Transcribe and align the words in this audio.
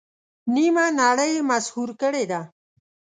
نیمه 0.53 0.85
نړۍ 1.01 1.31
یې 1.35 1.41
مسحور 1.49 1.89
کړې 2.01 2.23
ده. 2.31 2.41